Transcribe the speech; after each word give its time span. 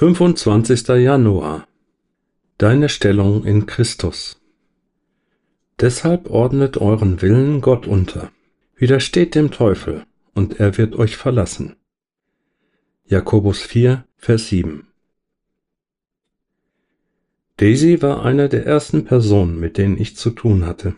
25. 0.00 0.86
Januar 0.90 1.66
Deine 2.56 2.88
Stellung 2.88 3.44
in 3.44 3.66
Christus 3.66 4.40
Deshalb 5.80 6.30
ordnet 6.30 6.76
euren 6.76 7.20
Willen 7.20 7.60
Gott 7.60 7.88
unter. 7.88 8.30
Widersteht 8.76 9.34
dem 9.34 9.50
Teufel, 9.50 10.06
und 10.34 10.60
er 10.60 10.78
wird 10.78 10.94
euch 10.94 11.16
verlassen. 11.16 11.74
Jakobus 13.06 13.62
4, 13.62 14.04
Vers 14.16 14.46
7 14.46 14.86
Daisy 17.56 18.00
war 18.00 18.24
eine 18.24 18.48
der 18.48 18.64
ersten 18.66 19.04
Personen, 19.04 19.58
mit 19.58 19.78
denen 19.78 19.98
ich 19.98 20.16
zu 20.16 20.30
tun 20.30 20.64
hatte. 20.64 20.94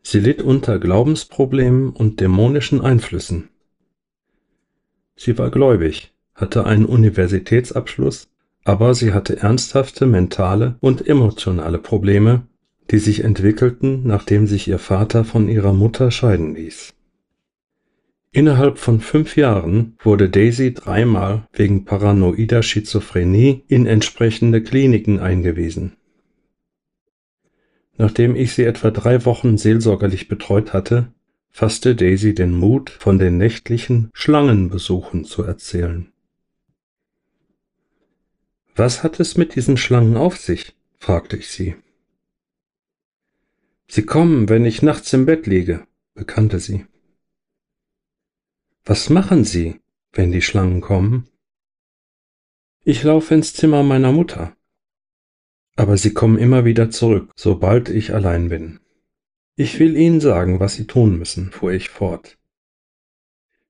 Sie 0.00 0.18
litt 0.18 0.40
unter 0.40 0.78
Glaubensproblemen 0.78 1.90
und 1.90 2.20
dämonischen 2.20 2.80
Einflüssen. 2.80 3.50
Sie 5.14 5.36
war 5.36 5.50
gläubig, 5.50 6.11
hatte 6.34 6.66
einen 6.66 6.84
Universitätsabschluss, 6.84 8.28
aber 8.64 8.94
sie 8.94 9.12
hatte 9.12 9.38
ernsthafte 9.38 10.06
mentale 10.06 10.76
und 10.80 11.06
emotionale 11.06 11.78
Probleme, 11.78 12.46
die 12.90 12.98
sich 12.98 13.24
entwickelten, 13.24 14.06
nachdem 14.06 14.46
sich 14.46 14.68
ihr 14.68 14.78
Vater 14.78 15.24
von 15.24 15.48
ihrer 15.48 15.72
Mutter 15.72 16.10
scheiden 16.10 16.54
ließ. 16.54 16.94
Innerhalb 18.34 18.78
von 18.78 19.00
fünf 19.00 19.36
Jahren 19.36 19.94
wurde 20.02 20.30
Daisy 20.30 20.72
dreimal 20.72 21.46
wegen 21.52 21.84
paranoider 21.84 22.62
Schizophrenie 22.62 23.62
in 23.68 23.86
entsprechende 23.86 24.62
Kliniken 24.62 25.20
eingewiesen. 25.20 25.92
Nachdem 27.98 28.34
ich 28.34 28.54
sie 28.54 28.64
etwa 28.64 28.90
drei 28.90 29.26
Wochen 29.26 29.58
seelsorgerlich 29.58 30.28
betreut 30.28 30.72
hatte, 30.72 31.12
fasste 31.50 31.94
Daisy 31.94 32.34
den 32.34 32.54
Mut, 32.54 32.88
von 32.88 33.18
den 33.18 33.36
nächtlichen 33.36 34.10
Schlangenbesuchen 34.14 35.24
zu 35.24 35.42
erzählen. 35.42 36.11
Was 38.74 39.02
hat 39.02 39.20
es 39.20 39.36
mit 39.36 39.54
diesen 39.54 39.76
Schlangen 39.76 40.16
auf 40.16 40.38
sich? 40.38 40.74
fragte 40.98 41.36
ich 41.36 41.48
sie. 41.48 41.74
Sie 43.86 44.06
kommen, 44.06 44.48
wenn 44.48 44.64
ich 44.64 44.80
nachts 44.80 45.12
im 45.12 45.26
Bett 45.26 45.46
liege, 45.46 45.86
bekannte 46.14 46.58
sie. 46.58 46.86
Was 48.84 49.10
machen 49.10 49.44
Sie, 49.44 49.80
wenn 50.12 50.32
die 50.32 50.42
Schlangen 50.42 50.80
kommen? 50.80 51.28
Ich 52.84 53.02
laufe 53.02 53.34
ins 53.34 53.52
Zimmer 53.52 53.82
meiner 53.82 54.12
Mutter. 54.12 54.56
Aber 55.76 55.96
sie 55.96 56.14
kommen 56.14 56.38
immer 56.38 56.64
wieder 56.64 56.90
zurück, 56.90 57.30
sobald 57.36 57.88
ich 57.90 58.14
allein 58.14 58.48
bin. 58.48 58.80
Ich 59.54 59.78
will 59.78 59.96
Ihnen 59.96 60.20
sagen, 60.20 60.58
was 60.58 60.74
Sie 60.74 60.86
tun 60.86 61.18
müssen, 61.18 61.50
fuhr 61.50 61.72
ich 61.72 61.90
fort. 61.90 62.38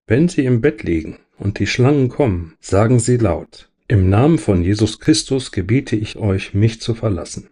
Wenn 0.07 0.29
Sie 0.29 0.45
im 0.45 0.61
Bett 0.61 0.83
liegen 0.83 1.19
und 1.37 1.59
die 1.59 1.67
Schlangen 1.67 2.09
kommen, 2.09 2.57
sagen 2.61 3.01
Sie 3.01 3.17
laut, 3.17 3.72
im 3.89 4.09
Namen 4.09 4.39
von 4.39 4.63
Jesus 4.63 5.01
Christus 5.01 5.53
gebiete 5.53 5.97
ich 5.97 6.17
euch, 6.17 6.55
mich 6.55 6.81
zu 6.81 6.95
verlassen. 6.95 7.51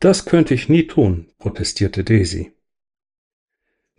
Das 0.00 0.24
könnte 0.24 0.54
ich 0.54 0.68
nie 0.68 0.86
tun, 0.86 1.32
protestierte 1.38 2.04
Daisy. 2.04 2.52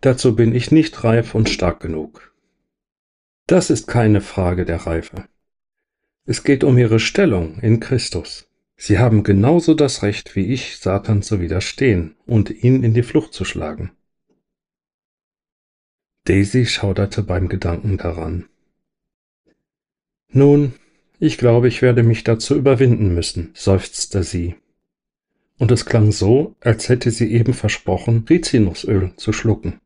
Dazu 0.00 0.36
bin 0.36 0.54
ich 0.54 0.70
nicht 0.70 1.02
reif 1.02 1.34
und 1.34 1.48
stark 1.48 1.80
genug. 1.80 2.34
Das 3.46 3.70
ist 3.70 3.86
keine 3.88 4.20
Frage 4.20 4.64
der 4.64 4.86
Reife. 4.86 5.28
Es 6.24 6.44
geht 6.44 6.62
um 6.62 6.78
ihre 6.78 7.00
Stellung 7.00 7.58
in 7.60 7.80
Christus. 7.80 8.48
Sie 8.76 8.98
haben 8.98 9.24
genauso 9.24 9.74
das 9.74 10.02
Recht 10.02 10.36
wie 10.36 10.52
ich, 10.52 10.76
Satan 10.76 11.22
zu 11.22 11.40
widerstehen 11.40 12.14
und 12.26 12.50
ihn 12.50 12.84
in 12.84 12.94
die 12.94 13.02
Flucht 13.02 13.32
zu 13.32 13.44
schlagen. 13.44 13.90
Daisy 16.24 16.66
schauderte 16.66 17.22
beim 17.22 17.48
Gedanken 17.48 17.96
daran. 17.96 18.48
Nun, 20.32 20.74
ich 21.18 21.38
glaube, 21.38 21.68
ich 21.68 21.82
werde 21.82 22.02
mich 22.02 22.24
dazu 22.24 22.54
überwinden 22.54 23.14
müssen, 23.14 23.50
seufzte 23.54 24.22
sie. 24.22 24.56
Und 25.58 25.72
es 25.72 25.86
klang 25.86 26.12
so, 26.12 26.54
als 26.60 26.88
hätte 26.88 27.10
sie 27.10 27.32
eben 27.32 27.54
versprochen, 27.54 28.24
Rizinusöl 28.28 29.12
zu 29.16 29.32
schlucken. 29.32 29.80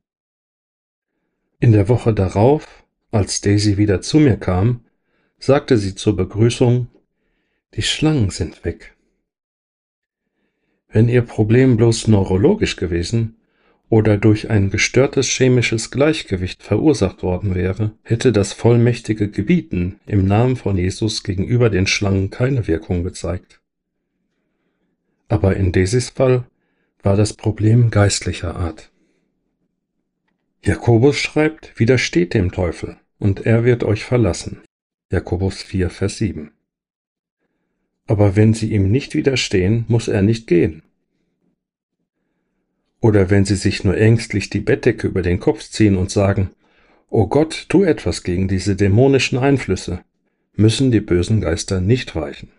In 1.61 1.73
der 1.73 1.89
Woche 1.89 2.13
darauf, 2.13 2.85
als 3.11 3.41
Daisy 3.41 3.79
wieder 3.79 4.03
zu 4.03 4.19
mir 4.19 4.37
kam, 4.37 4.85
sagte 5.39 5.79
sie 5.79 5.95
zur 5.95 6.17
Begrüßung, 6.17 6.89
die 7.75 7.83
Schlangen 7.83 8.31
sind 8.31 8.65
weg. 8.65 8.95
Wenn 10.89 11.09
ihr 11.09 11.23
Problem 11.23 11.77
bloß 11.77 12.09
neurologisch 12.09 12.77
gewesen 12.77 13.37
oder 13.93 14.17
durch 14.17 14.49
ein 14.49 14.71
gestörtes 14.71 15.27
chemisches 15.29 15.91
Gleichgewicht 15.91 16.63
verursacht 16.63 17.23
worden 17.23 17.55
wäre, 17.55 17.93
hätte 18.03 18.33
das 18.33 18.55
vollmächtige 18.55 19.29
Gebieten 19.29 20.01
im 20.07 20.27
Namen 20.27 20.57
von 20.57 20.79
Jesus 20.79 21.23
gegenüber 21.25 21.69
den 21.69 21.87
Schlangen 21.87 22.31
keine 22.31 22.67
Wirkung 22.67 23.05
gezeigt. 23.05 23.61
Aber 25.29 25.57
in 25.57 25.73
Daisys 25.73 26.09
Fall 26.09 26.45
war 27.03 27.19
das 27.19 27.35
Problem 27.35 27.91
geistlicher 27.91 28.57
Art. 28.57 28.91
Jakobus 30.65 31.19
schreibt, 31.19 31.79
widersteht 31.79 32.33
dem 32.33 32.51
Teufel, 32.51 32.97
und 33.19 33.45
er 33.45 33.63
wird 33.65 33.85
euch 33.85 34.05
verlassen. 34.07 34.63
Jakobus 35.11 35.63
4, 35.63 35.91
Vers 35.91 36.17
7. 36.17 36.51
Aber 38.07 38.37
wenn 38.37 38.55
sie 38.55 38.73
ihm 38.73 38.91
nicht 38.91 39.15
widerstehen, 39.15 39.85
muss 39.87 40.09
er 40.09 40.23
nicht 40.23 40.47
gehen. 40.47 40.83
Oder 43.03 43.31
wenn 43.31 43.45
sie 43.45 43.57
sich 43.57 43.83
nur 43.83 43.99
ängstlich 43.99 44.49
die 44.49 44.61
Bettdecke 44.61 45.09
über 45.09 45.23
den 45.23 45.41
Kopf 45.41 45.69
ziehen 45.69 45.97
und 45.97 46.13
sagen, 46.13 46.51
O 47.11 47.27
Gott, 47.27 47.67
tu 47.69 47.83
etwas 47.83 48.23
gegen 48.23 48.47
diese 48.47 48.77
dämonischen 48.77 49.39
Einflüsse, 49.39 50.05
müssen 50.55 50.93
die 50.93 51.01
bösen 51.01 51.41
Geister 51.41 51.81
nicht 51.81 52.15
weichen. 52.15 52.51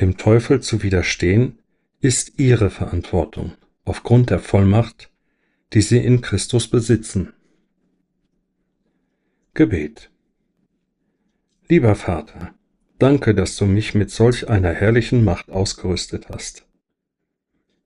Dem 0.00 0.16
Teufel 0.16 0.60
zu 0.60 0.82
widerstehen 0.82 1.60
ist 2.00 2.40
ihre 2.40 2.68
Verantwortung 2.68 3.52
aufgrund 3.84 4.30
der 4.30 4.40
Vollmacht, 4.40 5.10
die 5.72 5.80
sie 5.80 5.98
in 5.98 6.20
Christus 6.20 6.66
besitzen. 6.66 7.32
Gebet 9.54 10.10
Lieber 11.68 11.94
Vater, 11.94 12.52
danke, 12.98 13.32
dass 13.32 13.56
du 13.56 13.64
mich 13.64 13.94
mit 13.94 14.10
solch 14.10 14.48
einer 14.48 14.72
herrlichen 14.72 15.24
Macht 15.24 15.50
ausgerüstet 15.50 16.28
hast. 16.30 16.65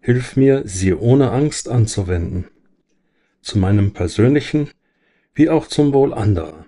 Hilf 0.03 0.37
mir, 0.37 0.63
sie 0.65 0.95
ohne 0.95 1.31
Angst 1.31 1.69
anzuwenden, 1.69 2.47
zu 3.43 3.59
meinem 3.59 3.93
persönlichen 3.93 4.71
wie 5.35 5.51
auch 5.51 5.67
zum 5.67 5.93
Wohl 5.93 6.15
anderer. 6.15 6.65